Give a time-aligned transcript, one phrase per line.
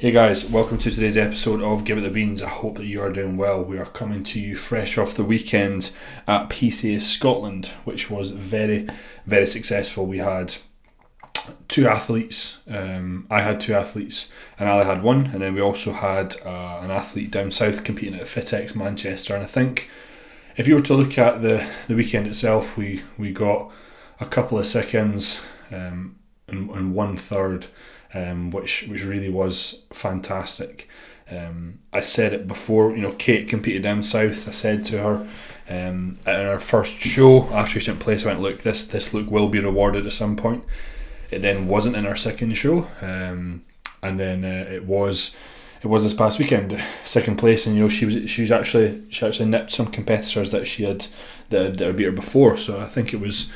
[0.00, 2.42] Hey guys, welcome to today's episode of Give It the Beans.
[2.42, 3.62] I hope that you are doing well.
[3.62, 5.94] We are coming to you fresh off the weekend
[6.26, 8.88] at PCA Scotland, which was very,
[9.26, 10.06] very successful.
[10.06, 10.54] We had
[11.68, 12.62] two athletes.
[12.66, 16.80] Um, I had two athletes, and Ali had one, and then we also had uh,
[16.80, 19.34] an athlete down south competing at FitX Manchester.
[19.34, 19.90] And I think
[20.56, 23.70] if you were to look at the, the weekend itself, we, we got
[24.18, 26.16] a couple of seconds um,
[26.48, 27.66] and, and one third
[28.14, 30.88] um, which which really was fantastic.
[31.30, 34.48] Um, I said it before, you know, Kate competed down south.
[34.48, 35.28] I said to her
[35.68, 39.30] um, in our first show after she went place, I went, look, this this look
[39.30, 40.64] will be rewarded at some point.
[41.30, 43.62] It then wasn't in our second show, um,
[44.02, 45.36] and then uh, it was
[45.82, 49.02] it was this past weekend, second place, and you know she was she was actually
[49.10, 51.06] she actually nipped some competitors that she had
[51.50, 52.56] that, that had beat her before.
[52.56, 53.52] So I think it was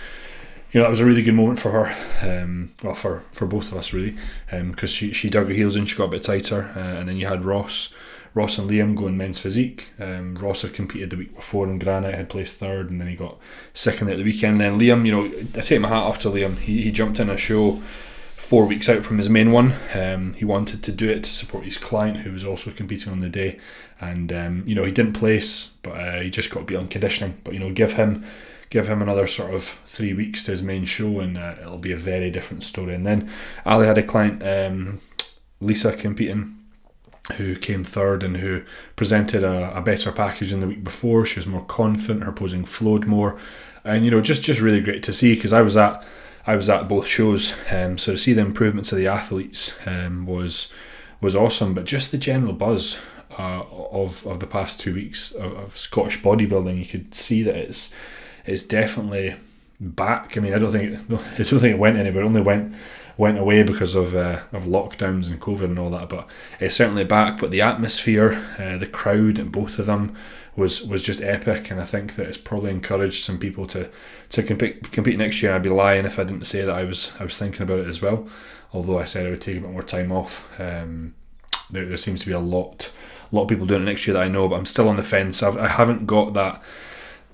[0.75, 2.43] you know that was a really good moment for her.
[2.43, 4.17] Um, well, for, for both of us really,
[4.51, 7.09] because um, she she dug her heels in, she got a bit tighter, uh, and
[7.09, 7.95] then you had Ross.
[8.35, 9.93] Ross and Liam going men's physique.
[10.01, 13.15] Um, Ross had competed the week before in Granite, had placed third, and then he
[13.15, 13.39] got
[13.75, 14.61] second at the weekend.
[14.61, 15.27] And then Liam, you know,
[15.57, 16.59] I take my hat off to Liam.
[16.59, 17.81] He, he jumped in a show
[18.35, 19.75] four weeks out from his main one.
[19.95, 23.21] Um, he wanted to do it to support his client, who was also competing on
[23.21, 23.61] the day.
[24.01, 26.89] And um, you know, he didn't place, but uh, he just got to be on
[26.89, 27.41] conditioning.
[27.45, 28.25] But you know, give him
[28.71, 31.93] give him another sort of three weeks to his main show, and uh, it'll be
[31.93, 32.95] a very different story.
[32.95, 33.31] And then
[33.65, 35.01] Ali had a client, um,
[35.61, 36.59] Lisa, competing,
[37.37, 38.63] who came third and who
[38.97, 41.25] presented a, a better package than the week before.
[41.25, 43.39] She was more confident, her posing flowed more,
[43.85, 46.05] and you know, just just really great to see because I was at
[46.47, 50.27] I was at both shows, um, so to see the improvements of the athletes um,
[50.27, 50.73] was
[51.21, 51.73] was awesome.
[51.73, 52.99] But just the general buzz
[53.39, 57.57] uh, of of the past two weeks of, of Scottish bodybuilding, you could see that
[57.57, 57.95] it's
[58.45, 59.37] it's definitely
[59.81, 60.37] back.
[60.37, 62.23] I mean, I don't think I don't think it went anywhere.
[62.23, 62.75] It only went
[63.17, 66.09] went away because of uh, of lockdowns and COVID and all that.
[66.09, 66.29] But
[66.61, 67.39] it's certainly back.
[67.39, 70.15] But the atmosphere, uh, the crowd, and both of them
[70.57, 71.71] was was just epic.
[71.71, 73.91] And I think that it's probably encouraged some people to
[74.31, 75.55] to compete compete next year.
[75.55, 77.89] I'd be lying if I didn't say that I was I was thinking about it
[77.89, 78.29] as well.
[78.73, 80.51] Although I said I would take a bit more time off.
[80.61, 81.15] Um,
[81.71, 82.93] there, there seems to be a lot
[83.33, 84.97] a lot of people doing it next year that I know, but I'm still on
[84.97, 85.43] the fence.
[85.43, 86.63] I've, I haven't got that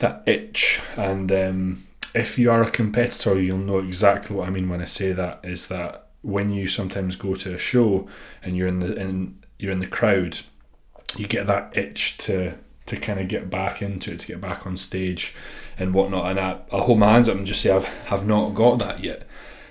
[0.00, 0.80] that itch.
[0.96, 1.82] And um,
[2.14, 5.40] if you are a competitor, you'll know exactly what I mean when I say that.
[5.42, 8.08] Is that when you sometimes go to a show
[8.42, 10.40] and you're in the in you're in the crowd,
[11.16, 12.54] you get that itch to
[12.86, 15.34] to kind of get back into it, to get back on stage
[15.78, 16.26] and whatnot.
[16.26, 19.00] And I, I'll hold my hands up and just say I've have not got that
[19.04, 19.26] yet.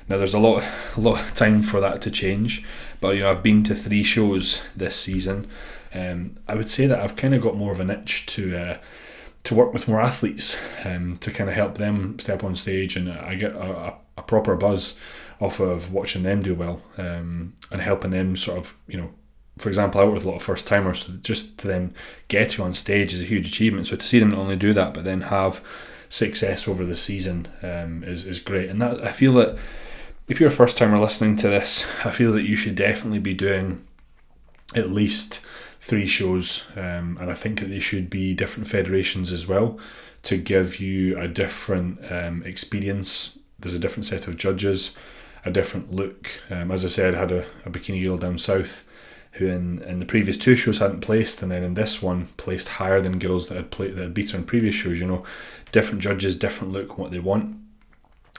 [0.07, 0.63] Now there's a lot
[0.95, 2.65] a lot of time for that to change,
[3.01, 5.47] but you know I've been to three shows this season.
[5.93, 8.77] Um, I would say that I've kind of got more of an itch to uh,
[9.43, 13.11] to work with more athletes um, to kind of help them step on stage, and
[13.11, 14.97] I get a, a proper buzz
[15.39, 19.11] off of watching them do well um, and helping them sort of you know.
[19.57, 21.93] For example, I work with a lot of first timers, so just to then
[22.29, 23.87] get to on stage is a huge achievement.
[23.87, 25.61] So to see them not only do that, but then have
[26.07, 28.69] success over the season um, is, is great.
[28.69, 29.57] And that I feel that
[30.29, 33.33] if you're a first timer listening to this, I feel that you should definitely be
[33.33, 33.85] doing
[34.75, 35.45] at least
[35.79, 39.79] three shows, um, and I think that they should be different federations as well
[40.23, 43.39] to give you a different um, experience.
[43.57, 44.97] There's a different set of judges,
[45.45, 46.29] a different look.
[46.49, 48.85] Um, as I said, I had a, a bikini girl down south
[49.33, 52.67] who in, in the previous two shows hadn't placed, and then in this one placed
[52.67, 54.99] higher than girls that had played that had beat her in previous shows.
[54.99, 55.23] You know,
[55.71, 57.55] different judges, different look, what they want.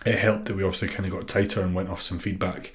[0.05, 2.73] It helped that we obviously kind of got tighter and went off some feedback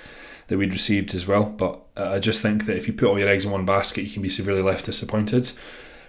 [0.48, 1.46] that we'd received as well.
[1.46, 4.10] But I just think that if you put all your eggs in one basket, you
[4.10, 5.52] can be severely left disappointed.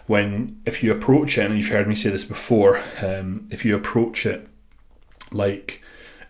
[0.07, 3.75] When if you approach it, and you've heard me say this before, um, if you
[3.75, 4.49] approach it
[5.33, 5.83] like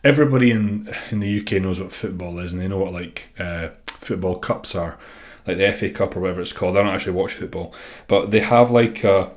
[0.03, 3.69] everybody in in the UK knows what football is, and they know what like uh,
[3.87, 4.99] football cups are,
[5.47, 6.77] like the FA Cup or whatever it's called.
[6.77, 7.75] I don't actually watch football,
[8.07, 9.33] but they have like a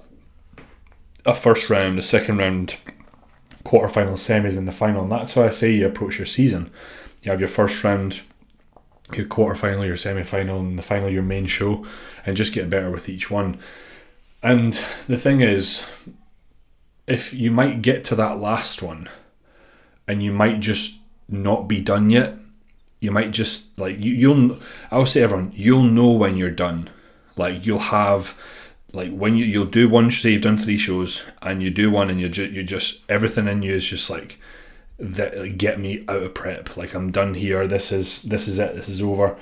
[1.25, 2.77] a first round, a second round,
[3.63, 5.03] quarter final, semis, and the final.
[5.03, 6.71] And that's how I say you approach your season.
[7.23, 8.21] You have your first round
[9.13, 11.85] your quarter final, your semi final, and the final, your main show,
[12.25, 13.57] and just get better with each one.
[14.41, 14.73] And
[15.07, 15.85] the thing is,
[17.07, 19.09] if you might get to that last one,
[20.07, 22.35] and you might just not be done yet,
[22.99, 24.59] you might just like you, you'll.
[24.91, 26.89] I'll say everyone, you'll know when you're done.
[27.35, 28.37] Like you'll have,
[28.93, 30.11] like when you you'll do one.
[30.11, 33.47] Say you've done three shows, and you do one, and you just you just everything
[33.47, 34.39] in you is just like
[34.99, 36.77] that get me out of prep.
[36.77, 37.67] Like I'm done here.
[37.67, 38.75] This is this is it.
[38.75, 39.37] This is over.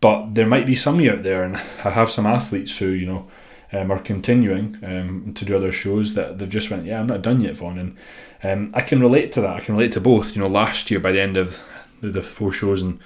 [0.00, 3.28] But there might be some out there, and I have some athletes who you know
[3.72, 7.22] um, are continuing um, to do other shows that they've just went, yeah, I'm not
[7.22, 7.78] done yet, Vaughn.
[7.78, 7.96] And
[8.42, 9.56] um, I can relate to that.
[9.56, 10.34] I can relate to both.
[10.34, 11.62] You know, last year by the end of
[12.00, 13.00] the, the four shows in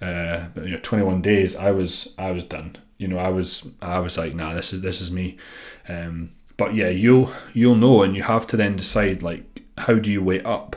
[0.00, 2.76] uh, you know, 21 days, I was I was done.
[2.98, 5.38] You know, I was I was like, nah, this is this is me.
[5.88, 10.10] Um, but yeah, you'll you'll know, and you have to then decide like how do
[10.10, 10.76] you weigh up.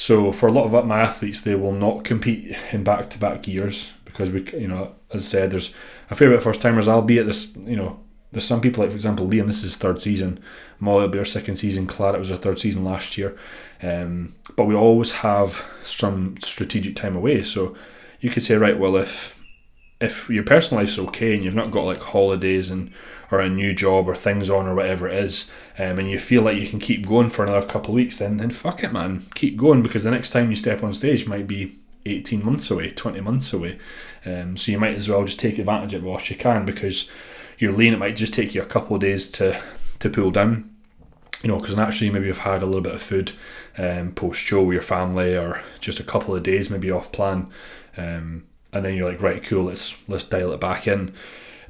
[0.00, 3.48] So for a lot of my athletes, they will not compete in back to back
[3.48, 5.74] years because we, you know, as I said, there's
[6.08, 6.86] a fair bit of first timers.
[6.86, 7.98] I'll be at this, you know,
[8.30, 9.48] there's some people like for example Liam.
[9.48, 10.38] This is third season.
[10.78, 11.88] Molly will be our second season.
[11.88, 13.36] Clara was our third season last year.
[13.82, 17.42] Um, but we always have some strategic time away.
[17.42, 17.74] So
[18.20, 19.37] you could say, right, well, if
[20.00, 22.92] if your personal life's okay and you've not got like holidays and
[23.30, 26.42] or a new job or things on or whatever it is, um, and you feel
[26.42, 29.24] like you can keep going for another couple of weeks, then then fuck it, man,
[29.34, 32.90] keep going because the next time you step on stage might be 18 months away,
[32.90, 33.78] 20 months away.
[34.24, 37.10] Um, so you might as well just take advantage of it whilst you can because
[37.58, 37.92] you're lean.
[37.92, 39.60] It might just take you a couple of days to
[39.98, 40.70] to pull down.
[41.42, 43.32] You know, because naturally maybe you've had a little bit of food
[43.76, 47.48] um, post show with your family or just a couple of days maybe off plan.
[47.96, 48.44] Um,
[48.78, 51.12] and then you're like, right, cool, let's let's dial it back in.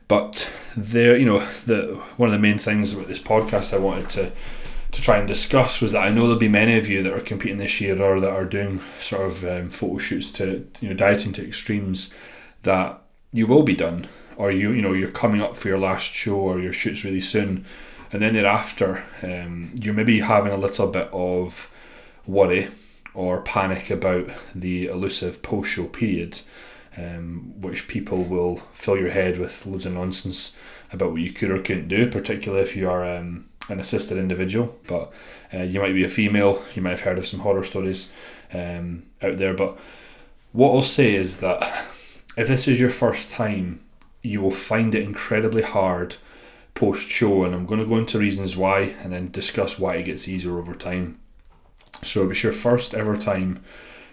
[0.07, 4.09] But there, you know, the one of the main things about this podcast I wanted
[4.11, 4.33] to
[4.93, 7.21] to try and discuss was that I know there'll be many of you that are
[7.21, 10.95] competing this year or that are doing sort of um, photo shoots to you know
[10.95, 12.15] dieting to extremes
[12.63, 13.01] that
[13.33, 16.37] you will be done or you you know you're coming up for your last show
[16.37, 17.65] or your shoots really soon
[18.13, 21.71] and then thereafter um, you're maybe having a little bit of
[22.27, 22.69] worry
[23.13, 26.41] or panic about the elusive post show period
[26.97, 30.59] um, which people will fill your head with loads of nonsense
[30.93, 34.75] about what you could or couldn't do, particularly if you are um, an assisted individual.
[34.87, 35.13] But
[35.53, 38.13] uh, you might be a female, you might have heard of some horror stories
[38.53, 39.55] um, out there.
[39.55, 39.79] But
[40.53, 41.63] what I'll say is that
[42.37, 43.81] if this is your first time,
[44.23, 46.17] you will find it incredibly hard
[46.75, 50.05] post show, and I'm going to go into reasons why and then discuss why it
[50.05, 51.19] gets easier over time.
[52.03, 53.63] So, if it's your first ever time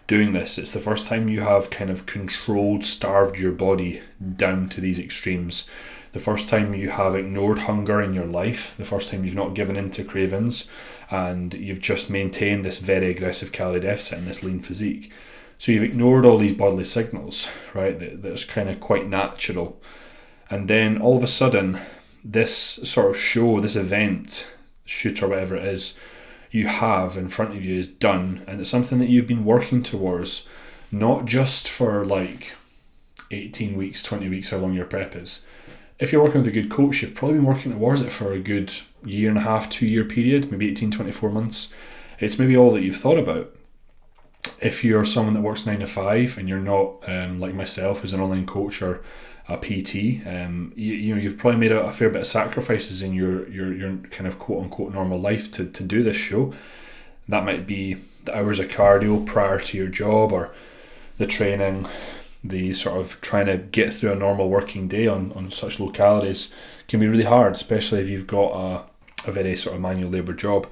[0.08, 0.58] doing this.
[0.58, 4.02] It's the first time you have kind of controlled, starved your body
[4.36, 5.70] down to these extremes.
[6.14, 9.54] The first time you have ignored hunger in your life, the first time you've not
[9.54, 10.70] given in to cravings,
[11.12, 15.12] and you've just maintained this very aggressive calorie deficit and this lean physique.
[15.58, 17.98] So you've ignored all these bodily signals, right?
[17.98, 19.82] That, that's kind of quite natural.
[20.50, 21.80] And then all of a sudden,
[22.24, 24.52] this sort of show, this event,
[24.86, 26.00] shoot or whatever it is,
[26.56, 29.84] you have in front of you is done and it's something that you've been working
[29.84, 30.48] towards
[30.90, 32.54] not just for like
[33.30, 35.44] 18 weeks 20 weeks how long your prep is.
[36.00, 38.40] If you're working with a good coach you've probably been working towards it for a
[38.40, 38.72] good
[39.04, 41.74] year and a half two year period maybe 18 24 months.
[42.20, 43.54] It's maybe all that you've thought about.
[44.62, 48.14] If you're someone that works 9 to 5 and you're not um, like myself who's
[48.14, 49.04] an online coach or
[49.48, 53.02] a PT, um, you, you know you've probably made a, a, fair bit of sacrifices
[53.04, 56.54] in your your your kind of quote unquote normal life to, to do this show.
[57.28, 57.96] That might be
[58.26, 60.52] the hours of cardio prior to your job or
[61.18, 61.88] the training,
[62.44, 65.90] the sort of trying to get through a normal working day on, on such low
[65.90, 66.54] calories
[66.88, 70.34] can be really hard, especially if you've got a, a very sort of manual labour
[70.34, 70.68] job.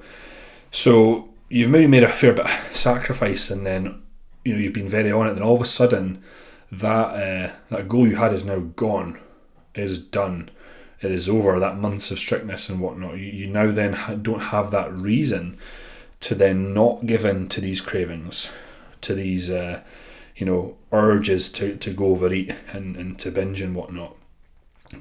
[0.70, 4.02] So you've maybe made a fair bit of sacrifice and then
[4.44, 6.22] you know you've been very on it, then all of a sudden
[6.72, 9.20] that uh, that goal you had is now gone,
[9.74, 10.50] is done,
[11.00, 11.58] it is over.
[11.60, 13.18] That months of strictness and whatnot.
[13.18, 15.58] You, you now then ha- don't have that reason
[16.20, 18.50] to then not give in to these cravings,
[19.02, 19.82] to these uh,
[20.36, 24.16] you know urges to, to go overeat and, and to binge and whatnot.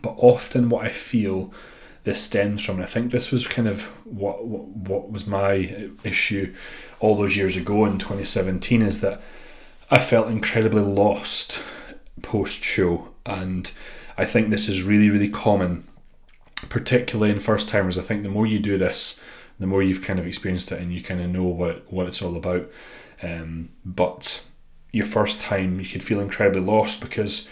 [0.02, 1.54] But often, what I feel
[2.04, 5.90] this stems from, and I think this was kind of what, what what was my
[6.04, 6.54] issue
[7.00, 9.22] all those years ago in 2017, is that
[9.90, 11.64] I felt incredibly lost
[12.22, 13.72] post show, and
[14.18, 15.84] I think this is really, really common,
[16.70, 17.98] particularly in first timers.
[17.98, 19.22] I think the more you do this,
[19.60, 22.22] the more you've kind of experienced it and you kind of know what what it's
[22.22, 22.70] all about.
[23.22, 24.46] Um, but
[24.92, 27.50] your first time, you could feel incredibly lost because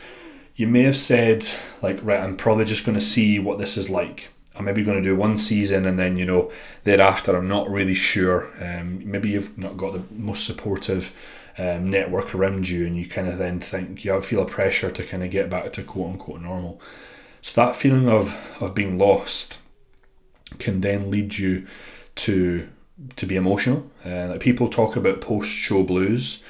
[0.56, 1.46] you may have said
[1.82, 4.30] like, right, I'm probably just going to see what this is like.
[4.56, 6.52] I'm maybe going to do one season and then you know
[6.84, 8.52] thereafter I'm not really sure.
[8.64, 11.14] Um, maybe you've not got the most supportive
[11.58, 15.04] um, network around you, and you kind of then think you feel a pressure to
[15.04, 16.82] kind of get back to quote unquote normal.
[17.42, 19.60] So that feeling of of being lost
[20.60, 21.68] can then lead you
[22.16, 22.68] to
[23.16, 23.90] to be emotional.
[24.06, 26.44] Uh, like people talk about post show blues,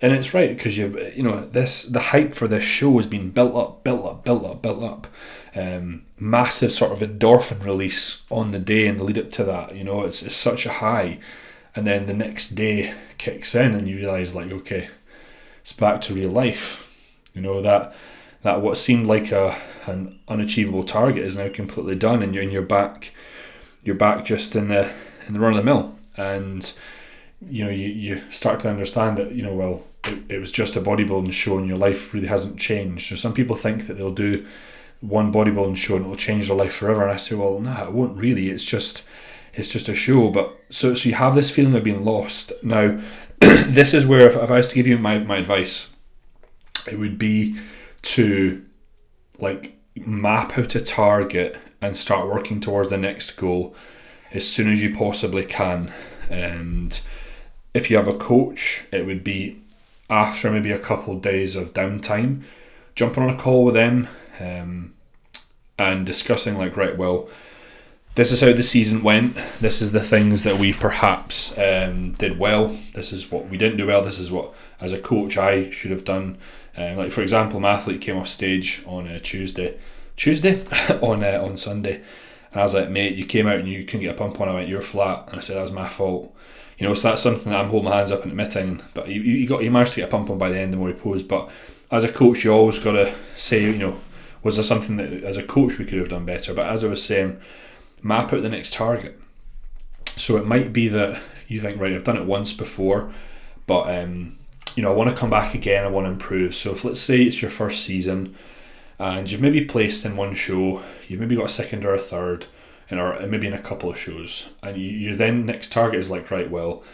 [0.00, 3.30] and it's right because you've you know this the hype for this show has been
[3.30, 5.06] built up, built up, built up, built up.
[5.56, 9.76] Um, massive sort of endorphin release on the day and the lead up to that.
[9.76, 11.20] You know, it's it's such a high
[11.76, 12.94] and then the next day
[13.24, 14.88] kicks in and you realize like okay
[15.60, 17.94] it's back to real life you know that
[18.42, 22.50] that what seemed like a an unachievable target is now completely done and you're in
[22.50, 23.12] your back
[23.82, 24.90] you're back just in the
[25.26, 26.78] in the run of the mill and
[27.40, 30.76] you know you, you start to understand that you know well it, it was just
[30.76, 33.08] a bodybuilding show and your life really hasn't changed.
[33.08, 34.46] So some people think that they'll do
[35.00, 37.02] one bodybuilding show and it'll change their life forever.
[37.02, 38.50] And I say, well, no, nah, it won't really.
[38.50, 39.08] It's just
[39.56, 40.30] it's just a show.
[40.30, 42.52] But so so you have this feeling of being lost.
[42.62, 43.00] Now,
[43.40, 45.94] this is where if, if I was to give you my, my advice,
[46.90, 47.58] it would be
[48.02, 48.64] to
[49.38, 53.74] like map out a target and start working towards the next goal
[54.32, 55.92] as soon as you possibly can.
[56.28, 57.00] And
[57.72, 59.62] if you have a coach, it would be
[60.10, 62.42] after maybe a couple of days of downtime,
[62.94, 64.08] jumping on a call with them
[64.40, 64.92] um,
[65.78, 67.28] and discussing, like, right, well,
[68.14, 69.34] this is how the season went.
[69.60, 72.68] This is the things that we perhaps um, did well.
[72.94, 74.02] This is what we didn't do well.
[74.02, 76.38] This is what, as a coach, I should have done.
[76.76, 79.78] Um, like for example, my athlete came off stage on a Tuesday,
[80.16, 80.64] Tuesday
[81.02, 82.02] on uh, on Sunday,
[82.52, 84.48] and I was like, mate, you came out and you couldn't get a pump on.
[84.48, 86.34] I went, you're flat, and I said that was my fault.
[86.78, 88.82] You know, so that's something that I'm holding my hands up and admitting.
[88.94, 90.86] But you, you got you managed to get a pump on by the end of
[90.86, 91.28] he posed.
[91.28, 91.50] But
[91.90, 94.00] as a coach, you always got to say, you know,
[94.42, 96.52] was there something that as a coach we could have done better?
[96.52, 97.40] But as I was saying,
[98.04, 99.18] map out the next target.
[100.16, 103.12] So it might be that you think, right, I've done it once before,
[103.66, 104.36] but um,
[104.76, 106.54] you know, I want to come back again, I want to improve.
[106.54, 108.36] So if let's say it's your first season
[108.98, 112.46] and you've maybe placed in one show, you've maybe got a second or a third,
[112.90, 116.10] and or maybe in a couple of shows, and you, your then next target is
[116.10, 116.84] like, right, well,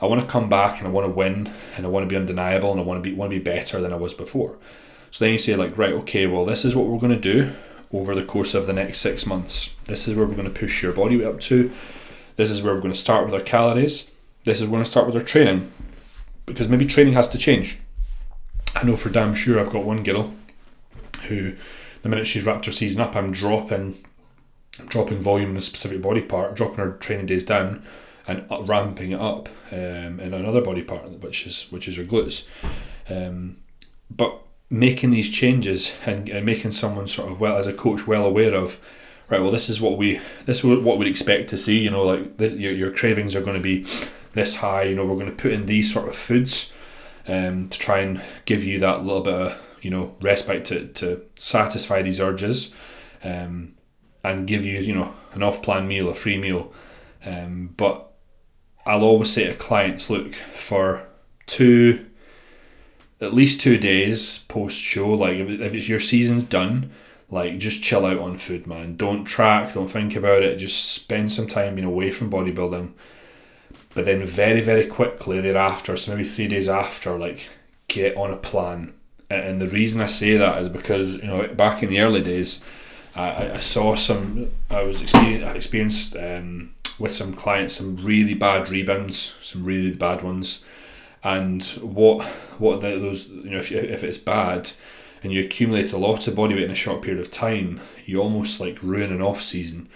[0.00, 2.16] I want to come back and I want to win and I want to be
[2.16, 4.56] undeniable and I want to be want to be better than I was before.
[5.10, 7.52] So then you say like, right, okay, well, this is what we're going to do
[7.92, 9.74] over the course of the next six months.
[9.86, 11.72] This is where we're going to push your body weight up to.
[12.36, 14.10] This is where we're going to start with our calories.
[14.44, 15.70] This is where we're going to start with our training
[16.46, 17.78] because maybe training has to change.
[18.74, 20.34] I know for damn sure I've got one girl
[21.24, 21.56] who,
[22.02, 23.96] the minute she's wrapped her season up, I'm dropping,
[24.88, 27.82] dropping volume in a specific body part, dropping her training days down,
[28.26, 32.46] and ramping it up um, in another body part, which is which is her glutes.
[33.08, 33.56] Um,
[34.10, 38.24] but making these changes and, and making someone sort of well as a coach well
[38.24, 38.80] aware of
[39.28, 42.04] right well this is what we this is what we'd expect to see you know
[42.04, 43.86] like the, your, your cravings are going to be
[44.34, 46.72] this high you know we're going to put in these sort of foods
[47.28, 51.22] um, to try and give you that little bit of you know respite to, to
[51.34, 52.74] satisfy these urges
[53.22, 53.74] um,
[54.24, 56.72] and give you you know an off-plan meal a free meal.
[57.24, 58.10] Um, but
[58.86, 61.06] I'll always say to clients look for
[61.46, 62.07] two
[63.20, 65.10] at least two days post show.
[65.10, 66.90] Like if, if your season's done,
[67.30, 68.96] like just chill out on food, man.
[68.96, 70.56] Don't track, don't think about it.
[70.56, 72.92] Just spend some time being away from bodybuilding.
[73.94, 77.48] But then very very quickly thereafter, so maybe three days after, like
[77.88, 78.94] get on a plan.
[79.30, 82.64] And the reason I say that is because you know back in the early days,
[83.14, 84.50] I, I saw some.
[84.70, 89.90] I was experienced, I experienced um, with some clients some really bad rebounds, some really
[89.90, 90.64] bad ones
[91.22, 92.24] and what
[92.58, 94.70] what the, those you know if you, if it's bad
[95.22, 98.20] and you accumulate a lot of body weight in a short period of time, you
[98.20, 99.88] almost like ruin an off season.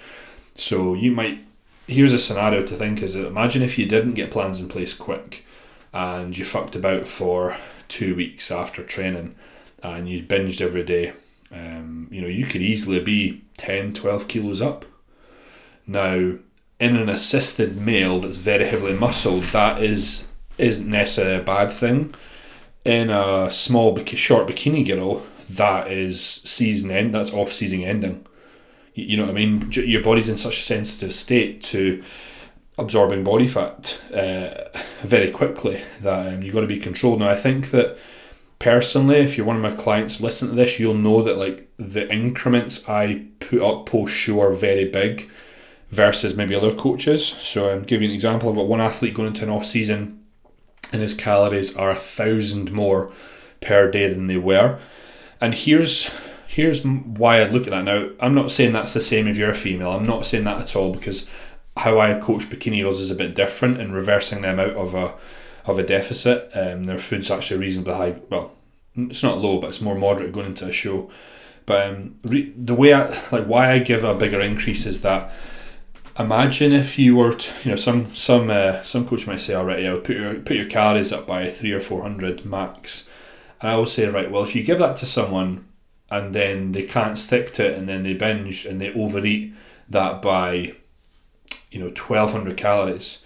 [0.56, 1.38] So you might
[1.86, 5.44] here's a scenario to think is imagine if you didn't get plans in place quick
[5.92, 7.56] and you fucked about for
[7.88, 9.34] two weeks after training
[9.82, 11.12] and you binged every day
[11.52, 14.84] um, you know you could easily be 10 12 kilos up
[15.86, 16.14] now
[16.80, 20.28] in an assisted male that's very heavily muscled that is
[20.58, 22.14] isn't necessarily a bad thing.
[22.84, 27.14] In a small, short bikini girl, that is season end.
[27.14, 28.26] That's off season ending.
[28.94, 29.70] You know what I mean?
[29.72, 32.02] Your body's in such a sensitive state to
[32.78, 37.20] absorbing body fat uh, very quickly that um, you've got to be controlled.
[37.20, 37.96] Now, I think that
[38.58, 42.10] personally, if you're one of my clients, listen to this, you'll know that like the
[42.12, 45.30] increments I put up post show are very big
[45.90, 47.26] versus maybe other coaches.
[47.26, 48.52] So I'm giving you an example.
[48.52, 50.21] Got one athlete going into an off season
[50.92, 53.12] and his calories are a thousand more
[53.60, 54.78] per day than they were.
[55.40, 56.10] And here's
[56.46, 58.10] here's why I look at that now.
[58.20, 59.92] I'm not saying that's the same if you're a female.
[59.92, 61.30] I'm not saying that at all because
[61.78, 65.14] how I coach bikini girls is a bit different in reversing them out of a
[65.64, 66.50] of a deficit.
[66.54, 68.16] Um, their food's actually reasonably high.
[68.28, 68.52] Well,
[68.94, 71.10] it's not low, but it's more moderate going into a show.
[71.64, 75.32] But um, re- the way I like why I give a bigger increase is that
[76.18, 79.64] imagine if you were to, you know some some uh, some coach might say all
[79.64, 83.10] right would put your put your calories up by three or four hundred max.
[83.60, 85.66] And I will say right well if you give that to someone
[86.10, 89.54] and then they can't stick to it and then they binge and they overeat
[89.88, 90.74] that by
[91.70, 93.24] you know 1200 calories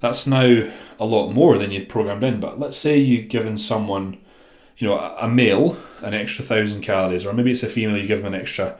[0.00, 0.68] that's now
[0.98, 2.40] a lot more than you'd programmed in.
[2.40, 4.18] But let's say you've given someone
[4.78, 8.22] you know a male an extra thousand calories or maybe it's a female you give
[8.22, 8.76] them an extra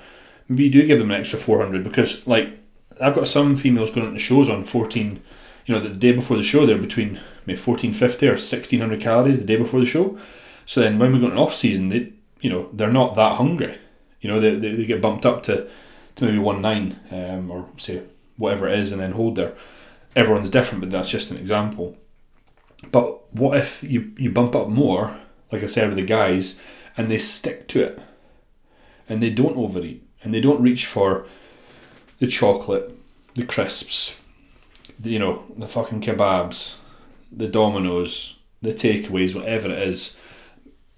[0.49, 2.59] maybe you do give them an extra 400 because like
[3.00, 5.23] I've got some females going into shows on 14,
[5.67, 9.47] you know, the day before the show, they're between maybe 1450 or 1600 calories the
[9.47, 10.19] day before the show.
[10.65, 13.79] So then when we go into off season, they, you know, they're not that hungry.
[14.21, 15.69] You know, they, they, they get bumped up to,
[16.17, 18.03] to maybe one nine um, or say
[18.37, 19.55] whatever it is and then hold there.
[20.15, 21.97] Everyone's different, but that's just an example.
[22.91, 25.19] But what if you, you bump up more,
[25.53, 26.61] like I said with the guys,
[26.97, 27.99] and they stick to it
[29.09, 31.26] and they don't overeat and they don't reach for
[32.18, 32.92] the chocolate,
[33.35, 34.23] the crisps,
[34.99, 36.78] the, you know, the fucking kebabs,
[37.30, 40.18] the Domino's, the takeaways, whatever it is.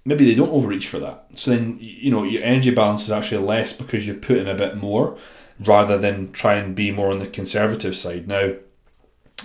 [0.05, 1.25] Maybe they don't overreach for that.
[1.35, 4.55] So then, you know, your energy balance is actually less because you've put in a
[4.55, 5.17] bit more
[5.59, 8.27] rather than try and be more on the conservative side.
[8.27, 8.53] Now,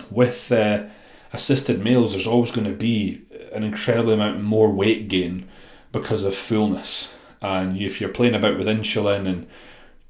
[0.09, 0.85] with uh,
[1.33, 5.47] assisted meals, there's always going to be an incredible amount more weight gain
[5.91, 7.13] because of fullness.
[7.41, 9.47] And if you're playing about with insulin and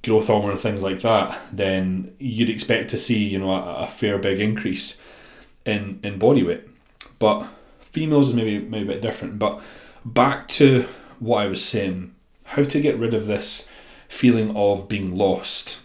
[0.05, 3.87] growth hormone and things like that, then you'd expect to see you know a, a
[3.87, 5.01] fair big increase
[5.65, 6.63] in in body weight.
[7.19, 7.47] But
[7.79, 9.39] females is maybe maybe a bit different.
[9.39, 9.61] But
[10.03, 10.87] back to
[11.19, 13.71] what I was saying, how to get rid of this
[14.07, 15.79] feeling of being lost,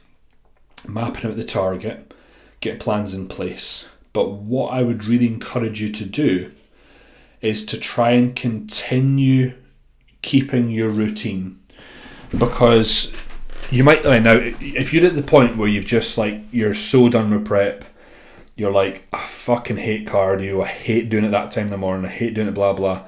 [0.87, 2.13] mapping out the target,
[2.61, 3.89] get plans in place.
[4.13, 6.53] But what I would really encourage you to do
[7.41, 9.55] is to try and continue
[10.21, 11.59] keeping your routine
[12.37, 13.11] because
[13.71, 17.09] you might right now if you're at the point where you've just like you're so
[17.09, 17.85] done with prep
[18.57, 22.05] you're like i fucking hate cardio i hate doing it that time in the morning
[22.05, 23.03] i hate doing it blah blah.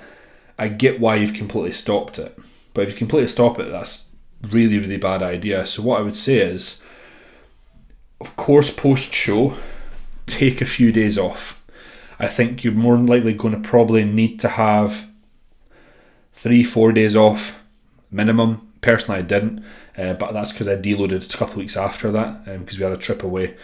[0.58, 2.38] I get why you've completely stopped it.
[2.72, 4.06] But if you completely stop it that's
[4.42, 5.66] really really bad idea.
[5.66, 6.82] So what i would say is
[8.20, 9.56] of course post show
[10.26, 11.66] take a few days off.
[12.20, 15.08] I think you're more than likely going to probably need to have
[16.32, 17.66] three four days off
[18.10, 18.68] minimum.
[18.80, 19.64] Personally i didn't
[19.96, 22.82] uh, but that's because I deloaded a couple of weeks after that because um, we
[22.82, 23.56] had a trip away.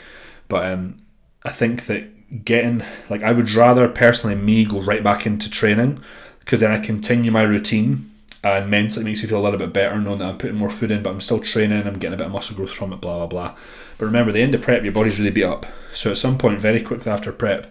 [0.49, 1.00] But um,
[1.44, 6.00] I think that getting like I would rather personally me go right back into training
[6.40, 8.11] because then I continue my routine
[8.44, 10.90] and mentally makes me feel a little bit better knowing that I'm putting more food
[10.90, 11.87] in, but I'm still training.
[11.87, 13.00] I'm getting a bit of muscle growth from it.
[13.00, 13.56] Blah blah blah.
[13.97, 15.66] But remember, the end of prep, your body's really beat up.
[15.92, 17.66] So at some point, very quickly after prep,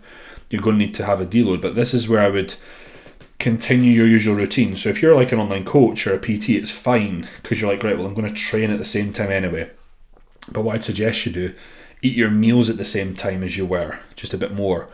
[0.50, 1.62] you're going to need to have a deload.
[1.62, 2.56] But this is where I would
[3.40, 4.76] continue your usual routine.
[4.78, 7.84] So if you're like an online coach or a PT, it's fine because you're like,
[7.84, 9.70] right, well, I'm going to train at the same time anyway.
[10.52, 11.54] But what I'd suggest you do,
[12.02, 14.90] eat your meals at the same time as you were, just a bit more.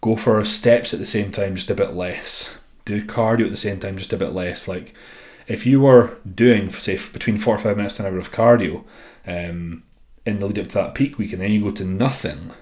[0.00, 2.56] Go for steps at the same time, just a bit less.
[2.84, 4.68] Do cardio at the same time, just a bit less.
[4.68, 4.94] Like
[5.46, 8.84] if you were doing, say, between 45 minutes to an hour of cardio
[9.26, 9.82] um,
[10.24, 12.52] in the lead up to that peak week, and then you go to nothing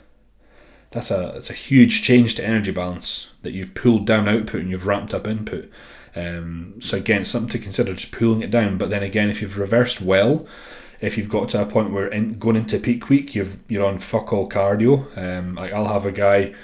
[0.91, 4.71] that's a it's a huge change to energy balance that you've pulled down output and
[4.71, 5.71] you've ramped up input.
[6.17, 8.79] Um, so again, something to consider just pulling it down.
[8.79, 10.47] But then again, if you've reversed well,
[11.01, 13.99] if you've got to a point where in, going into peak week, you've you're on
[13.99, 15.17] fuck all cardio.
[15.17, 16.55] Um, like I'll have a guy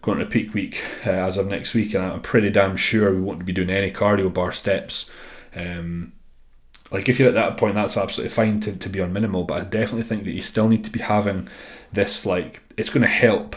[0.00, 3.20] going to peak week uh, as of next week, and I'm pretty damn sure we
[3.20, 5.10] won't be doing any cardio bar steps.
[5.54, 6.12] Um,
[6.90, 9.44] like if you're at that point, that's absolutely fine to, to be on minimal.
[9.44, 11.48] But I definitely think that you still need to be having
[11.92, 13.56] this like it's going to help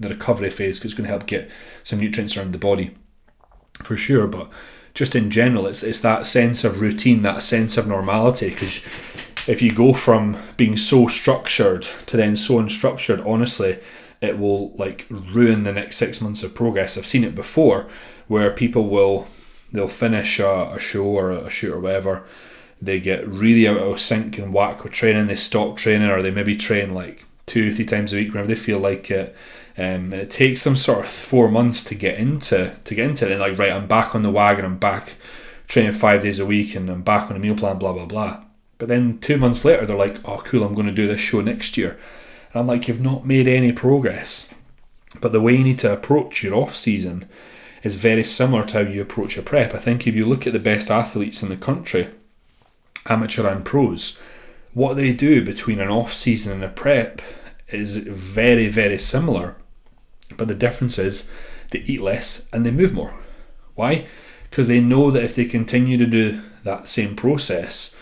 [0.00, 1.50] the recovery phase because it's going to help get
[1.82, 2.96] some nutrients around the body
[3.82, 4.26] for sure.
[4.26, 4.50] But
[4.94, 8.50] just in general, it's it's that sense of routine, that sense of normality.
[8.50, 8.78] Because
[9.46, 13.78] if you go from being so structured to then so unstructured, honestly,
[14.20, 16.96] it will like ruin the next six months of progress.
[16.96, 17.88] I've seen it before,
[18.28, 19.26] where people will
[19.72, 22.24] they'll finish a, a show or a shoot or whatever.
[22.80, 25.28] They get really out of sync and whack with training.
[25.28, 28.54] They stop training, or they maybe train like two, three times a week whenever they
[28.54, 29.34] feel like it
[29.78, 33.26] um, and it takes them sort of four months to get into to get into
[33.26, 33.32] it.
[33.32, 34.64] And like, right, I'm back on the wagon.
[34.64, 35.14] I'm back
[35.66, 37.78] training five days a week, and I'm back on a meal plan.
[37.78, 38.44] Blah blah blah.
[38.78, 40.64] But then two months later, they're like, "Oh, cool!
[40.64, 41.98] I'm going to do this show next year."
[42.52, 44.52] And I'm like, "You've not made any progress."
[45.20, 47.28] But the way you need to approach your off season
[47.82, 49.74] is very similar to how you approach your prep.
[49.74, 52.08] I think if you look at the best athletes in the country,
[53.06, 54.18] amateur and pros,
[54.74, 57.20] what they do between an off season and a prep
[57.68, 59.56] is very, very similar.
[60.36, 61.30] But the difference is
[61.70, 63.24] they eat less and they move more.
[63.74, 64.06] Why?
[64.50, 67.96] Because they know that if they continue to do that same process,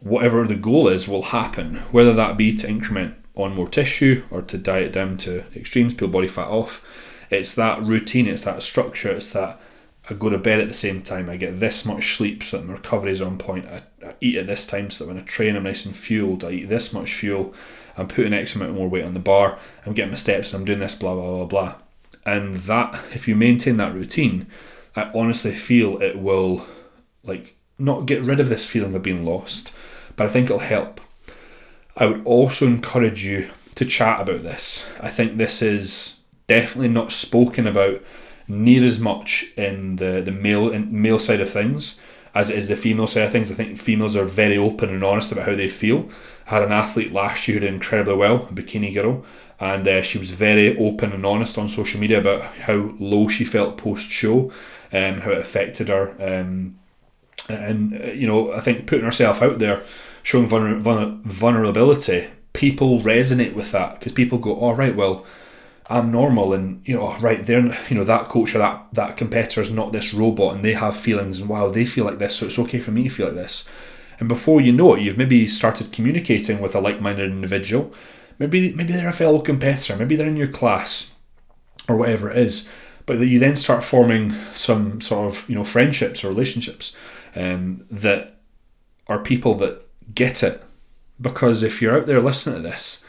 [0.00, 4.42] whatever the goal is will happen, whether that be to increment on more tissue or
[4.42, 6.84] to diet down to extremes, peel body fat off.
[7.30, 9.60] It's that routine, it's that structure, it's that
[10.08, 12.66] I go to bed at the same time, I get this much sleep so that
[12.66, 15.24] my recovery is on point, I, I eat at this time so that when I
[15.24, 17.54] train I'm nice and fueled, I eat this much fuel
[17.96, 20.66] I'm putting X amount more weight on the bar, I'm getting my steps, and I'm
[20.66, 21.74] doing this, blah, blah, blah, blah.
[22.26, 24.46] And that, if you maintain that routine,
[24.96, 26.66] I honestly feel it will,
[27.22, 29.72] like, not get rid of this feeling of being lost,
[30.16, 31.00] but I think it'll help.
[31.96, 34.88] I would also encourage you to chat about this.
[35.00, 38.00] I think this is definitely not spoken about
[38.46, 41.98] near as much in the the male in male side of things
[42.34, 43.50] as it is the female side of things.
[43.50, 46.08] I think females are very open and honest about how they feel.
[46.46, 49.24] I had an athlete last year who did incredibly well, a bikini girl,
[49.60, 53.44] and uh, she was very open and honest on social media about how low she
[53.44, 54.52] felt post show
[54.90, 56.10] and um, how it affected her.
[56.20, 56.78] Um,
[57.48, 59.82] and uh, you know, I think putting herself out there,
[60.22, 65.24] showing vulner- vulner- vulnerability, people resonate with that because people go, "All right, well."
[65.88, 69.60] I'm normal, and you know, right, they're you know that coach or that that competitor
[69.60, 72.46] is not this robot, and they have feelings, and wow, they feel like this, so
[72.46, 73.68] it's okay for me to feel like this.
[74.18, 77.92] And before you know it, you've maybe started communicating with a like-minded individual.
[78.38, 81.14] Maybe maybe they're a fellow competitor, maybe they're in your class,
[81.88, 82.70] or whatever it is.
[83.06, 86.96] But that you then start forming some sort of you know friendships or relationships
[87.36, 88.36] um, that
[89.06, 89.82] are people that
[90.14, 90.62] get it.
[91.20, 93.03] Because if you're out there listening to this,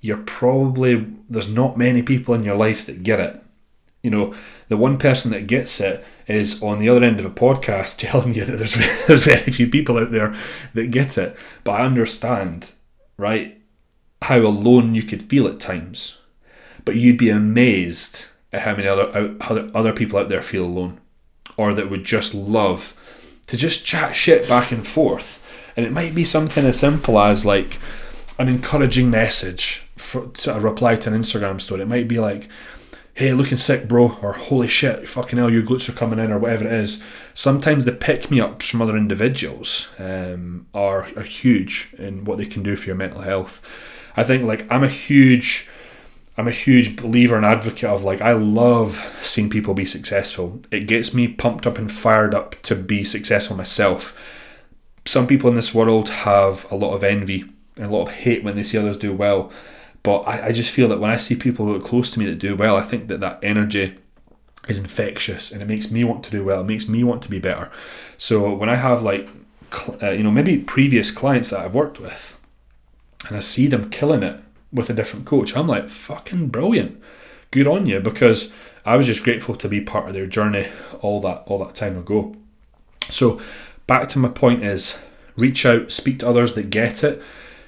[0.00, 3.42] you're probably there's not many people in your life that get it.
[4.02, 4.34] You know,
[4.68, 8.34] the one person that gets it is on the other end of a podcast telling
[8.34, 8.74] you that there's
[9.06, 10.34] there's very few people out there
[10.74, 11.36] that get it.
[11.64, 12.72] But I understand,
[13.18, 13.60] right,
[14.22, 16.20] how alone you could feel at times.
[16.84, 21.00] But you'd be amazed at how many other other other people out there feel alone,
[21.56, 22.94] or that would just love
[23.48, 25.42] to just chat shit back and forth.
[25.76, 27.78] And it might be something as simple as like
[28.38, 31.82] an encouraging message for to a reply to an Instagram story.
[31.82, 32.48] It might be like,
[33.14, 36.38] "Hey, looking sick, bro," or "Holy shit, fucking hell, your glutes are coming in," or
[36.38, 37.02] whatever it is.
[37.34, 42.46] Sometimes the pick me ups from other individuals um, are are huge in what they
[42.46, 43.62] can do for your mental health.
[44.16, 45.68] I think like I'm a huge
[46.38, 50.60] I'm a huge believer and advocate of like I love seeing people be successful.
[50.70, 54.14] It gets me pumped up and fired up to be successful myself.
[55.06, 57.44] Some people in this world have a lot of envy
[57.78, 59.50] a lot of hate when they see others do well.
[60.02, 62.26] But I, I just feel that when I see people that are close to me
[62.26, 63.96] that do well, I think that that energy
[64.68, 66.60] is infectious and it makes me want to do well.
[66.60, 67.70] It makes me want to be better.
[68.16, 69.28] So when I have like,
[70.02, 72.38] uh, you know, maybe previous clients that I've worked with
[73.28, 74.40] and I see them killing it
[74.72, 75.56] with a different coach.
[75.56, 77.00] I'm like, fucking brilliant.
[77.50, 78.52] Good on you because
[78.84, 80.68] I was just grateful to be part of their journey
[81.00, 82.36] all that all that time ago.
[83.08, 83.40] So
[83.86, 84.98] back to my point is
[85.36, 87.22] reach out, speak to others that get it,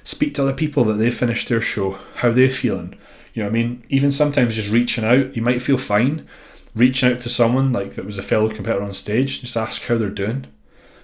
[0.09, 2.97] speak to other people that they've finished their show, how they're feeling.
[3.35, 6.27] You know, I mean, even sometimes just reaching out, you might feel fine.
[6.75, 9.99] Reaching out to someone like that was a fellow competitor on stage, just ask how
[9.99, 10.47] they're doing.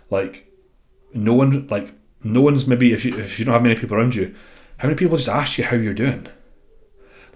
[0.10, 0.52] Like,
[1.14, 4.16] no one, like, no one's maybe if you if you don't have many people around
[4.16, 4.34] you,
[4.78, 6.28] how many people just ask you how you're doing?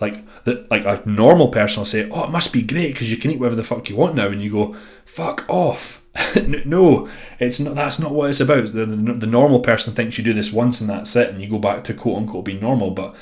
[0.01, 3.17] Like that, like a normal person will say, "Oh, it must be great because you
[3.17, 6.03] can eat whatever the fuck you want now," and you go, "Fuck off."
[6.65, 7.75] No, it's not.
[7.75, 8.65] That's not what it's about.
[8.73, 11.49] The, the, the normal person thinks you do this once and that's it, and you
[11.49, 12.91] go back to quote unquote being normal.
[12.91, 13.15] But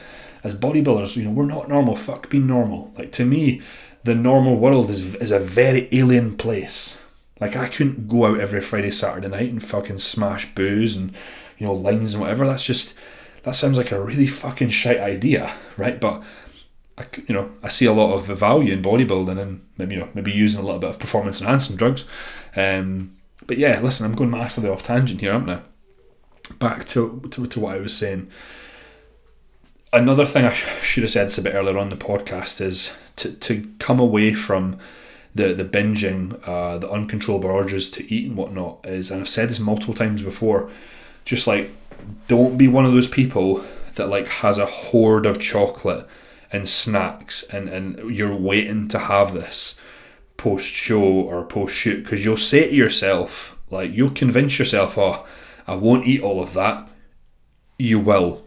[0.43, 1.95] as bodybuilders, you know, we're not normal.
[1.95, 2.93] Fuck being normal.
[2.97, 3.61] Like to me,
[4.03, 7.01] the normal world is is a very alien place.
[7.39, 11.13] Like I couldn't go out every Friday, Saturday night and fucking smash booze and
[11.57, 12.47] you know lines and whatever.
[12.47, 12.95] That's just
[13.43, 15.99] that sounds like a really fucking shite idea, right?
[15.99, 16.23] But
[16.97, 20.09] I, you know, I see a lot of value in bodybuilding and maybe you know
[20.13, 22.05] maybe using a little bit of performance enhancing drugs.
[22.57, 23.11] Um,
[23.45, 25.61] but yeah, listen, I'm going massively off tangent here, aren't I?
[26.59, 28.29] Back to, to, to what I was saying.
[29.93, 32.97] Another thing I sh- should have said this a bit earlier on the podcast is
[33.17, 34.77] to, to come away from
[35.35, 39.49] the the binging, uh, the uncontrollable urges to eat and whatnot is, and I've said
[39.49, 40.69] this multiple times before,
[41.25, 41.71] just like
[42.27, 43.63] don't be one of those people
[43.95, 46.07] that like has a hoard of chocolate
[46.51, 49.79] and snacks and, and you're waiting to have this
[50.37, 55.25] post show or post shoot because you'll say to yourself, like, you'll convince yourself, oh,
[55.67, 56.89] I won't eat all of that.
[57.77, 58.41] You will.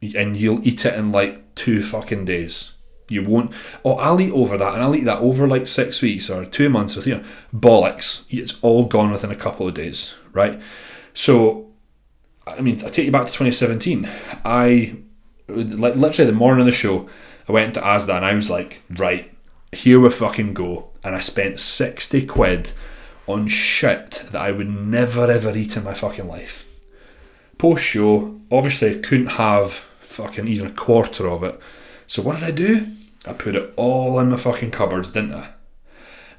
[0.00, 2.72] And you'll eat it in like two fucking days.
[3.08, 3.52] You won't.
[3.84, 6.68] Oh, I'll eat over that, and I'll eat that over like six weeks or two
[6.68, 6.96] months.
[6.96, 8.26] Or you know, bollocks.
[8.30, 10.60] It's all gone within a couple of days, right?
[11.14, 11.70] So,
[12.46, 14.08] I mean, I take you back to 2017.
[14.44, 14.96] I
[15.48, 17.08] like literally the morning of the show,
[17.48, 19.32] I went to Asda and I was like, right,
[19.72, 20.90] here we fucking go.
[21.06, 22.72] And I spent 60 quid
[23.28, 26.66] on shit that I would never ever eat in my fucking life.
[27.58, 31.60] Post show, obviously I couldn't have fucking even a quarter of it.
[32.08, 32.88] So what did I do?
[33.24, 35.50] I put it all in my fucking cupboards, didn't I?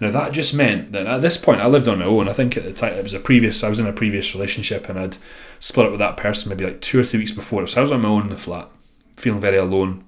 [0.01, 2.27] Now that just meant that at this point I lived on my own.
[2.27, 4.89] I think at the time it was a previous I was in a previous relationship
[4.89, 5.15] and I'd
[5.61, 7.65] split up with that person maybe like two or three weeks before.
[7.67, 8.67] So I was on my own in the flat,
[9.15, 10.03] feeling very alone.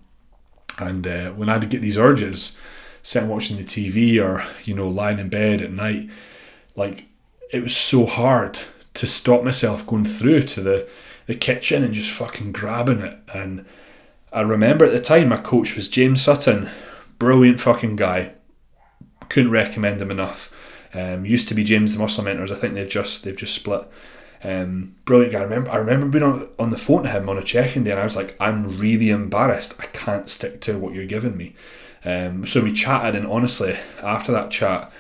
[0.78, 2.58] And uh, when I'd get these urges,
[3.02, 6.10] sitting watching the TV or you know lying in bed at night,
[6.76, 7.06] like
[7.52, 8.60] it was so hard
[8.94, 10.88] to stop myself going through to the
[11.28, 13.18] the kitchen and just fucking grabbing it.
[13.34, 13.66] And
[14.34, 16.70] I remember at the time my coach was James Sutton,
[17.20, 18.32] brilliant fucking guy.
[19.30, 20.52] Couldn't recommend him enough.
[20.94, 22.52] Um, used to be James the Muscle Mentors.
[22.52, 23.88] I think they've just they've just split.
[24.44, 25.40] Um, brilliant guy.
[25.40, 27.92] I remember I remember being on, on the phone to him on a check-in day,
[27.92, 29.80] and I was like, I'm really embarrassed.
[29.80, 31.56] I can't stick to what you're giving me.
[32.06, 34.92] Um, so we chatted, and honestly, after that chat,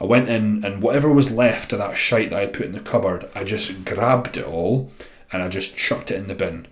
[0.00, 2.80] I went in and whatever was left of that shite that I'd put in the
[2.80, 4.90] cupboard, I just grabbed it all
[5.32, 6.66] and I just chucked it in the bin.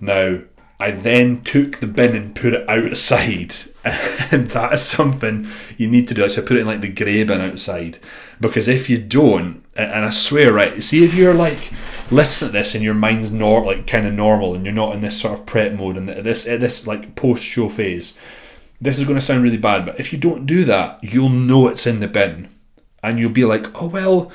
[0.00, 0.40] Now,
[0.80, 3.54] I then took the bin and put it outside,
[4.32, 5.46] and that is something
[5.78, 6.28] you need to do.
[6.28, 7.98] So put it in like the grey bin outside,
[8.40, 11.70] because if you don't, and I swear, right, see if you're like
[12.10, 15.00] listening to this and your mind's not like kind of normal, and you're not in
[15.00, 18.18] this sort of prep mode and this this like post show phase,
[18.80, 19.86] this is going to sound really bad.
[19.86, 22.48] But if you don't do that, you'll know it's in the bin
[23.02, 24.32] and you'll be like, oh well,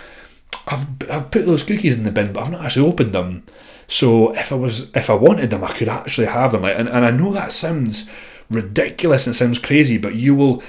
[0.68, 3.44] I've I've put those cookies in the bin, but I've not actually opened them.
[3.88, 6.64] So if I was if I wanted them, I could actually have them.
[6.64, 8.10] And and I know that sounds
[8.50, 10.64] ridiculous and sounds crazy, but you will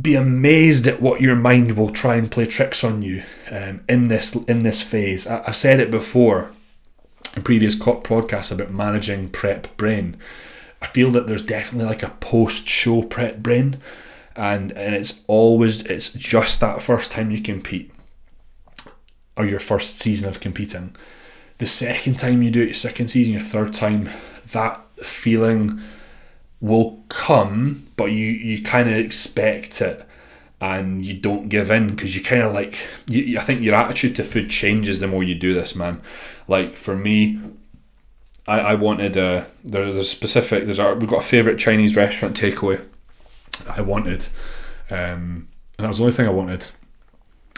[0.00, 4.08] be amazed at what your mind will try and play tricks on you um, in
[4.08, 5.26] this in this phase.
[5.26, 6.50] I, said it before
[7.36, 10.16] in previous podcasts about managing prep brain.
[10.84, 13.78] I feel that there's definitely like a post show prep brain
[14.36, 17.90] and and it's always it's just that first time you compete
[19.34, 20.94] or your first season of competing.
[21.56, 24.10] The second time you do it your second season your third time
[24.52, 25.80] that feeling
[26.60, 30.06] will come but you you kind of expect it
[30.60, 34.16] and you don't give in because you kind of like you, I think your attitude
[34.16, 36.02] to food changes the more you do this man.
[36.46, 37.40] Like for me
[38.46, 42.38] I, I wanted a there's a specific there's our we've got a favorite Chinese restaurant
[42.38, 42.84] takeaway
[43.68, 44.26] I wanted.
[44.90, 46.68] Um, and that was the only thing I wanted.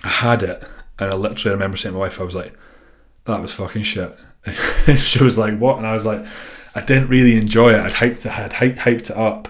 [0.04, 0.64] I had it,
[0.98, 2.56] and I literally remember saying to my wife, I was like,
[3.24, 4.14] that was fucking shit.
[4.98, 5.78] she was like, what?
[5.78, 6.24] And I was like,
[6.74, 7.80] I didn't really enjoy it.
[7.80, 9.48] I'd hyped it, I'd hyped, hyped it up.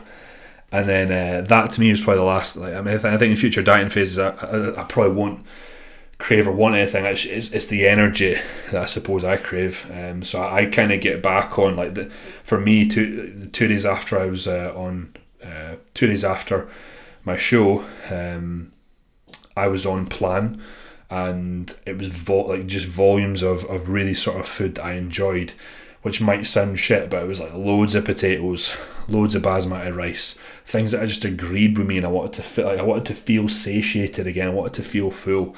[0.72, 2.57] And then uh, that to me was probably the last.
[2.57, 5.44] Like, I mean, I think in future dieting phases, I, I, I, probably won't
[6.18, 7.05] crave or want anything.
[7.05, 8.38] It's, it's, it's, the energy
[8.72, 9.90] that I suppose I crave.
[9.92, 12.11] Um, so I, I kind of get back on like the
[12.42, 15.12] for me two two days after I was uh, on
[15.44, 16.68] uh, two days after
[17.24, 18.72] my show, um,
[19.57, 20.62] I was on plan,
[21.11, 24.92] and it was vo- like just volumes of, of really sort of food that I
[24.92, 25.52] enjoyed,
[26.02, 28.76] which might sound shit, but it was like loads of potatoes,
[29.09, 32.42] loads of basmati rice, things that I just agreed with me, and I wanted to
[32.42, 35.57] feel like I wanted to feel satiated again, I wanted to feel full,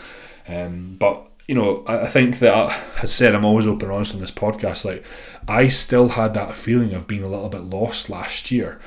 [0.49, 4.15] um, but you know, I, I think that, as I said, I'm always open honest
[4.15, 4.85] on this podcast.
[4.85, 5.05] Like,
[5.47, 8.81] I still had that feeling of being a little bit lost last year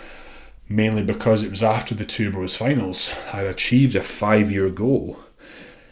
[0.71, 3.11] mainly because it was after the two bros finals.
[3.33, 5.19] I'd achieved a five year goal.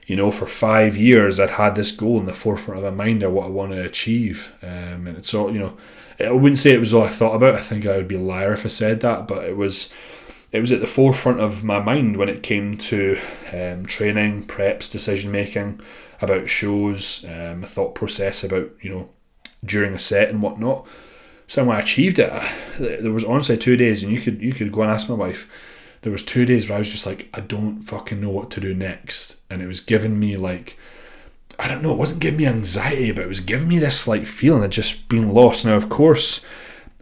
[0.07, 3.21] You know, for five years, I'd had this goal in the forefront of my mind
[3.21, 4.55] of what I want to achieve.
[4.63, 5.77] Um, and it's all, you know,
[6.19, 7.53] I wouldn't say it was all I thought about.
[7.53, 9.93] I think I would be a liar if I said that, but it was.
[10.51, 13.19] It was at the forefront of my mind when it came to
[13.53, 15.79] um, training, preps, decision making,
[16.21, 19.09] about shows, um, thought process about you know
[19.63, 20.87] during a set and whatnot.
[21.47, 22.31] So when I achieved it,
[22.79, 25.49] there was honestly two days, and you could you could go and ask my wife.
[26.01, 28.61] There was two days where I was just like, I don't fucking know what to
[28.61, 30.79] do next, and it was giving me like,
[31.59, 34.25] I don't know, it wasn't giving me anxiety, but it was giving me this like
[34.25, 35.65] feeling of just being lost.
[35.65, 36.45] Now, of course,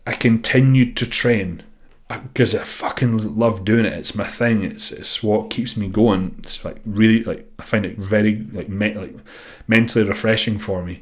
[0.05, 1.61] I continued to train
[2.09, 3.93] because I fucking love doing it.
[3.93, 4.63] It's my thing.
[4.63, 6.35] It's it's what keeps me going.
[6.39, 9.15] It's like really like I find it very like me- like
[9.67, 11.01] mentally refreshing for me.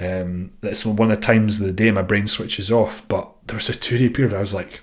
[0.00, 3.06] Um, that's one of the times of the day my brain switches off.
[3.06, 4.80] But there was a two day period I was like,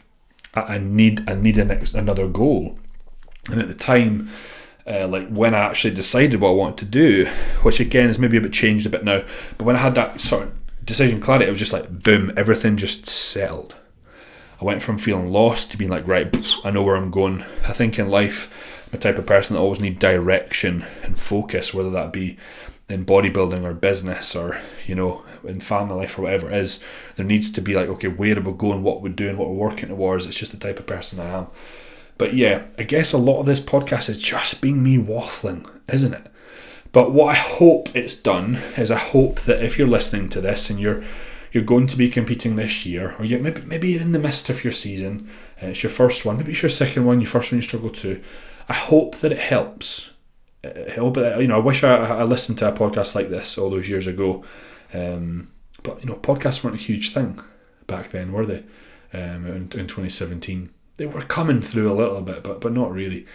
[0.54, 2.80] I, I need I need an ex- another goal,
[3.50, 4.30] and at the time.
[4.90, 7.26] Uh, like when I actually decided what I wanted to do,
[7.64, 9.22] which again is maybe a bit changed a bit now,
[9.58, 12.78] but when I had that sort of decision clarity, it was just like boom, everything
[12.78, 13.76] just settled.
[14.60, 17.44] I went from feeling lost to being like, right, I know where I'm going.
[17.68, 21.74] I think in life, I'm a type of person that always need direction and focus,
[21.74, 22.38] whether that be
[22.90, 26.84] in bodybuilding or business or you know in family life or whatever it is.
[27.16, 29.56] There needs to be like okay where are we going what we're doing what we're
[29.56, 30.26] working towards?
[30.26, 31.48] It's just the type of person i am.
[32.18, 36.14] But yeah i guess a lot of this podcast is just being me waffling isn't
[36.14, 36.28] it?
[36.92, 40.70] But what i hope it's done is i hope that if you're listening to this
[40.70, 41.04] and you're
[41.52, 44.50] you're going to be competing this year or you maybe maybe you're in the midst
[44.50, 45.30] of your season
[45.62, 47.90] uh, it's your first one maybe it's your second one your first one you struggle
[47.90, 48.22] to
[48.70, 50.12] i hope that it helps
[50.90, 51.40] help it.
[51.42, 54.08] You know, I wish I, I listened to a podcast like this all those years
[54.08, 54.44] ago.
[54.94, 55.50] Um,
[55.84, 57.40] but you know, podcasts weren't a huge thing
[57.86, 58.64] back then, were they?
[59.14, 63.26] Um, in, in 2017, they were coming through a little bit, but but not really.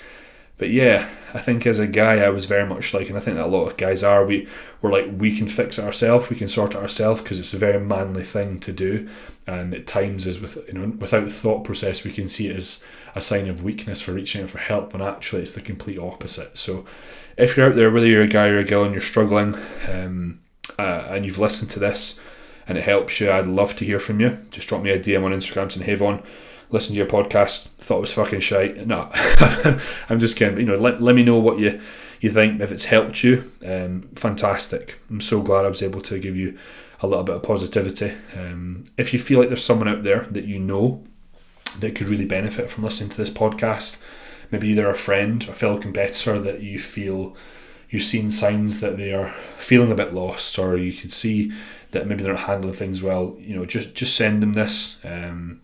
[0.63, 3.37] But yeah, I think as a guy, I was very much like, and I think
[3.37, 4.25] that a lot of guys are.
[4.25, 4.47] We
[4.81, 7.59] we're like we can fix it ourselves, we can sort it ourselves because it's a
[7.59, 9.09] very manly thing to do,
[9.45, 12.87] and at times is with you know without thought process, we can see it as
[13.17, 16.57] a sign of weakness for reaching out for help, when actually it's the complete opposite.
[16.57, 16.85] So,
[17.37, 19.57] if you're out there, whether you're a guy or a girl, and you're struggling,
[19.91, 20.39] um,
[20.79, 22.21] uh, and you've listened to this,
[22.69, 24.39] and it helps you, I'd love to hear from you.
[24.53, 25.97] Just drop me a DM on Instagram saying, "Hey
[26.73, 29.11] Vaughn, listen to your podcast, thought it was fucking shite." No,
[30.09, 30.59] I'm just kidding.
[30.59, 31.81] You know, let, let me know what you
[32.21, 33.45] you think if it's helped you.
[33.67, 34.99] Um, fantastic.
[35.11, 36.59] I'm so glad I was able to give you
[37.01, 38.15] a little bit of positivity.
[38.37, 41.05] Um, if you feel like there's someone out there that you know
[41.81, 44.01] that could really benefit from listening to this podcast,
[44.51, 47.37] maybe either a friend, a fellow competitor that you feel
[47.91, 51.53] you're seeing signs that they are feeling a bit lost, or you could see
[51.91, 54.99] that maybe they're not handling things well, you know, just just send them this.
[55.05, 55.61] Um,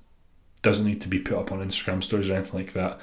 [0.63, 2.99] doesn't need to be put up on Instagram stories or anything like that.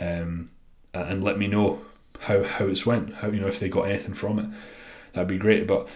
[0.00, 0.50] Um,
[0.94, 1.80] and let me know
[2.20, 3.14] how how it's went.
[3.16, 4.46] How you know if they got anything from it.
[5.12, 5.66] That'd be great.
[5.66, 5.88] But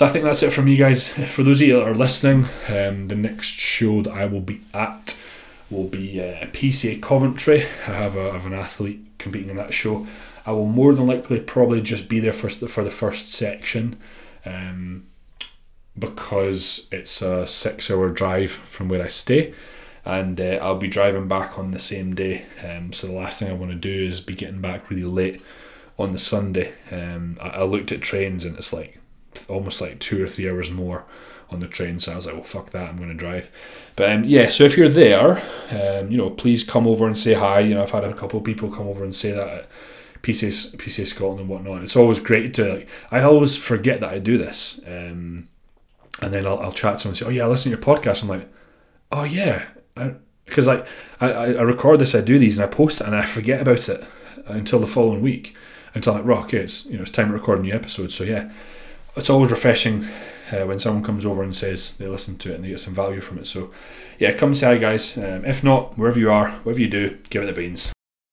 [0.00, 1.08] I think that's it from you guys.
[1.08, 4.60] For those of you that are listening, um, the next show that I will be
[4.74, 5.20] at
[5.70, 7.62] will be uh, PCA Coventry.
[7.62, 10.06] I have, a, I have an athlete competing in that show.
[10.44, 13.96] I will more than likely probably just be there for, for the first section.
[14.44, 15.04] Um,
[15.98, 19.54] because it's a six hour drive from where I stay
[20.06, 22.46] and uh, I'll be driving back on the same day.
[22.64, 25.42] Um, so the last thing I want to do is be getting back really late
[25.98, 26.74] on the Sunday.
[26.92, 29.00] Um, I, I, looked at trains and it's like
[29.48, 31.06] almost like two or three hours more
[31.50, 31.98] on the train.
[31.98, 33.50] So I was like, well, fuck that, I'm going to drive.
[33.96, 37.34] But um, yeah, so if you're there, um, you know, please come over and say
[37.34, 37.60] hi.
[37.60, 39.48] You know, I've had a couple of people come over and say that.
[39.48, 39.68] At,
[40.22, 41.84] PCA, PCA Scotland and whatnot.
[41.84, 42.74] It's always great to.
[42.74, 45.44] Like, I always forget that I do this, um,
[46.20, 47.84] and then I'll, I'll chat to someone and say, "Oh yeah, I listen to your
[47.84, 48.48] podcast." I'm like,
[49.12, 49.66] "Oh yeah,"
[50.44, 50.86] because like
[51.20, 53.88] I, I record this, I do these, and I post it, and I forget about
[53.88, 54.04] it
[54.46, 55.56] until the following week.
[55.94, 58.24] Until like, "Rock, okay, it's you know it's time to record a new episode." So
[58.24, 58.50] yeah,
[59.16, 60.04] it's always refreshing
[60.52, 62.94] uh, when someone comes over and says they listen to it and they get some
[62.94, 63.46] value from it.
[63.46, 63.72] So
[64.18, 65.16] yeah, come say hi, guys.
[65.16, 67.95] Um, if not, wherever you are, whatever you do, give it the beans.